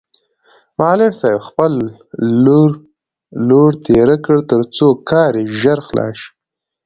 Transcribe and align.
معلم 0.79 1.11
صاحب 1.19 1.41
خپل 1.49 1.71
لور 3.49 3.71
تېره 3.85 4.17
کړ 4.25 4.37
ترڅو 4.51 4.87
کار 5.09 5.31
یې 5.39 5.45
ژر 5.59 5.79
خلاص 5.87 6.15
شي. 6.21 6.29